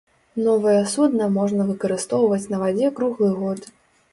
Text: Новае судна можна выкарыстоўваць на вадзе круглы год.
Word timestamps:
Новае 0.45 0.77
судна 0.93 1.27
можна 1.35 1.67
выкарыстоўваць 1.69 2.43
на 2.55 2.63
вадзе 2.65 2.91
круглы 3.01 3.29
год. 3.45 3.71